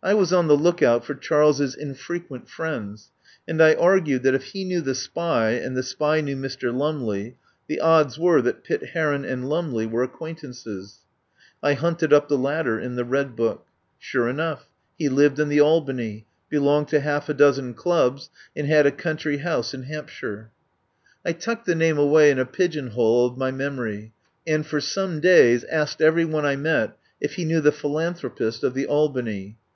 I 0.00 0.14
was 0.14 0.32
on 0.32 0.46
the 0.46 0.56
look 0.56 0.80
out 0.80 1.04
for 1.04 1.16
Charles's 1.16 1.74
infrequent 1.74 2.48
friends, 2.48 3.10
and 3.48 3.60
I 3.60 3.74
argued 3.74 4.22
that 4.22 4.34
if 4.34 4.44
he 4.44 4.62
knew 4.64 4.80
the 4.80 4.94
spy 4.94 5.50
and 5.54 5.76
the 5.76 5.82
spy 5.82 6.20
knew 6.20 6.36
Mr. 6.36 6.72
Lumley, 6.72 7.36
the 7.66 7.80
odds 7.80 8.16
were 8.16 8.40
that 8.42 8.62
Pitt 8.62 8.90
Heron 8.90 9.24
and 9.24 9.48
Lumley 9.48 9.86
were 9.86 10.04
acquaintances. 10.04 11.00
I 11.64 11.72
hunted 11.74 12.12
up 12.12 12.28
the 12.28 12.38
latter 12.38 12.78
in 12.78 12.94
the 12.94 13.04
Red 13.04 13.34
Book. 13.34 13.66
Sure 13.98 14.28
enough, 14.28 14.66
he 14.96 15.08
lived 15.08 15.40
in 15.40 15.48
the 15.48 15.58
Albany, 15.60 16.26
belonged 16.48 16.86
to 16.88 17.00
half 17.00 17.28
a 17.28 17.34
dozen 17.34 17.74
clubs, 17.74 18.30
and 18.54 18.68
had 18.68 18.86
a 18.86 18.92
country 18.92 19.38
house 19.38 19.74
in 19.74 19.82
Hampshire. 19.82 20.46
40 20.46 20.46
I 20.46 20.46
FIRST 20.46 20.46
HEAR 20.46 20.54
OF 20.62 21.00
ANDREW 21.00 21.24
LUMLEY 21.24 21.24
I 21.24 21.40
tucked 21.42 21.66
the 21.66 21.74
name 21.74 21.98
away 22.06 22.30
in 22.30 22.38
a 22.38 22.46
pigeon 22.46 22.86
hole 22.92 23.26
of 23.26 23.36
my 23.36 23.50
memory, 23.50 24.12
and 24.46 24.64
for 24.64 24.80
some 24.80 25.18
days 25.18 25.64
asked 25.64 26.00
every 26.00 26.24
one 26.24 26.46
I 26.46 26.54
met 26.54 26.96
if 27.20 27.32
he 27.34 27.44
knew 27.44 27.60
the 27.60 27.72
philanthropist 27.72 28.62
of 28.62 28.74
the 28.74 28.86
Albany. 28.86 29.56